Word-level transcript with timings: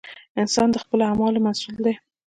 •انسان 0.41 0.67
د 0.71 0.75
خپلو 0.83 1.01
اعمالو 1.09 1.43
مسؤل 1.47 1.75
دی. 1.85 1.93